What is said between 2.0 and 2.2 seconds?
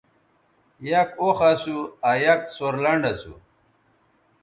آ